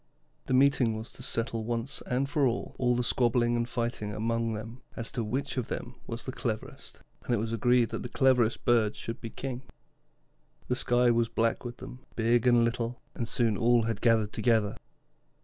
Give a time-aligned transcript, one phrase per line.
[0.47, 4.81] The meeting was to settle once and for all the squabbling and fighting among them
[4.95, 8.65] as to which of them was the cleverest, and it was agreed that the cleverest
[8.65, 9.61] bird should be king.
[10.69, 14.75] The sky was black with them, big and little, and soon all had gathered together.